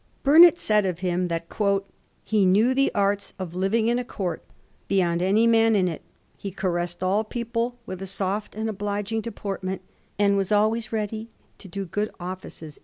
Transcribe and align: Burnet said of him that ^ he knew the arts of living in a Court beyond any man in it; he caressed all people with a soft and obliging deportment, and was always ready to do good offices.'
Burnet 0.23 0.59
said 0.59 0.87
of 0.87 1.01
him 1.01 1.27
that 1.27 1.47
^ 1.49 1.83
he 2.23 2.43
knew 2.43 2.73
the 2.73 2.91
arts 2.95 3.35
of 3.37 3.53
living 3.53 3.87
in 3.87 3.99
a 3.99 4.03
Court 4.03 4.43
beyond 4.87 5.21
any 5.21 5.45
man 5.45 5.75
in 5.75 5.87
it; 5.87 6.01
he 6.35 6.49
caressed 6.49 7.03
all 7.03 7.23
people 7.23 7.77
with 7.85 8.01
a 8.01 8.07
soft 8.07 8.55
and 8.55 8.67
obliging 8.67 9.21
deportment, 9.21 9.83
and 10.17 10.37
was 10.37 10.51
always 10.51 10.91
ready 10.91 11.29
to 11.59 11.67
do 11.67 11.85
good 11.85 12.09
offices.' 12.19 12.79